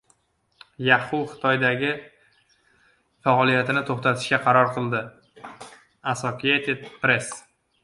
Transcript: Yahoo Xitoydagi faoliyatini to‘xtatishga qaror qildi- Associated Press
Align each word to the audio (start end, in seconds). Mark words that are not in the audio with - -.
Yahoo 0.85 1.19
Xitoydagi 1.33 1.91
faoliyatini 3.27 3.85
to‘xtatishga 3.91 4.41
qaror 4.49 4.73
qildi- 4.81 5.05
Associated 6.15 6.85
Press 7.07 7.33